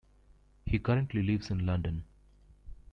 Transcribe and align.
He 0.65 0.79
currently 0.79 1.21
lives 1.21 1.51
in 1.51 1.67
London. 1.67 2.05